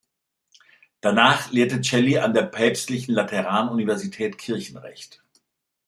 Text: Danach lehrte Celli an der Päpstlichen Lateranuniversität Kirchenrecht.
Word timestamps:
Danach 0.99 1.51
lehrte 1.51 1.79
Celli 1.79 2.17
an 2.17 2.33
der 2.33 2.41
Päpstlichen 2.47 3.13
Lateranuniversität 3.13 4.39
Kirchenrecht. 4.39 5.23